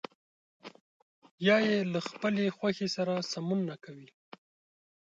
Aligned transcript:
یا 1.47 1.57
يې 1.67 1.77
له 1.93 1.99
خپلې 2.09 2.45
خوښې 2.57 2.87
سره 2.95 3.13
سمون 3.31 3.59
نه 3.69 3.75
کوي. 3.83 4.09